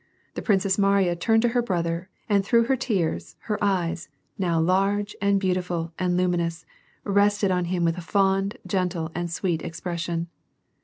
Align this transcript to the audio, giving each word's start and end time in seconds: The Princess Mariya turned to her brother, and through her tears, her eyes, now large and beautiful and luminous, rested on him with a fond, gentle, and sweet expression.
The 0.33 0.41
Princess 0.41 0.79
Mariya 0.79 1.15
turned 1.15 1.43
to 1.43 1.49
her 1.49 1.61
brother, 1.61 2.09
and 2.27 2.43
through 2.43 2.63
her 2.63 2.75
tears, 2.75 3.35
her 3.41 3.63
eyes, 3.63 4.09
now 4.35 4.59
large 4.59 5.15
and 5.21 5.39
beautiful 5.39 5.93
and 5.99 6.17
luminous, 6.17 6.65
rested 7.03 7.51
on 7.51 7.65
him 7.65 7.85
with 7.85 7.99
a 7.99 8.01
fond, 8.01 8.57
gentle, 8.65 9.11
and 9.13 9.29
sweet 9.29 9.61
expression. 9.61 10.25